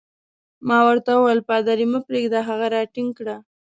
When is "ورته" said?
0.87-1.11